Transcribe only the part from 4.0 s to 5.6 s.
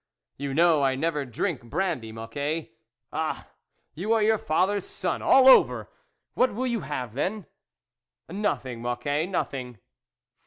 are your father's son, all